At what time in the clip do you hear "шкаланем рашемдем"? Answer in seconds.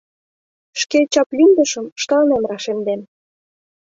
2.01-3.01